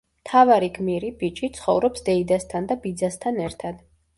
[0.19, 3.87] მთავარი გმირი, ბიჭი, ცხოვრობს დეიდასთან და ბიძასთან ერთად.